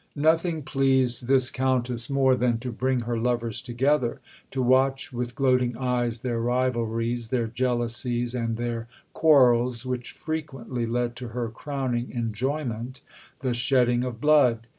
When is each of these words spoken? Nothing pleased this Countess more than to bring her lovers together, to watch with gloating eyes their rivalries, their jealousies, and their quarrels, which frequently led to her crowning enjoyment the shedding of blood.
Nothing 0.17 0.63
pleased 0.63 1.27
this 1.27 1.51
Countess 1.51 2.09
more 2.09 2.35
than 2.35 2.57
to 2.61 2.71
bring 2.71 3.01
her 3.01 3.19
lovers 3.19 3.61
together, 3.61 4.19
to 4.49 4.59
watch 4.59 5.13
with 5.13 5.35
gloating 5.35 5.77
eyes 5.77 6.21
their 6.21 6.39
rivalries, 6.39 7.27
their 7.27 7.45
jealousies, 7.45 8.33
and 8.33 8.57
their 8.57 8.87
quarrels, 9.13 9.85
which 9.85 10.09
frequently 10.13 10.87
led 10.87 11.15
to 11.17 11.27
her 11.27 11.49
crowning 11.49 12.09
enjoyment 12.09 13.01
the 13.41 13.53
shedding 13.53 14.03
of 14.03 14.19
blood. 14.19 14.65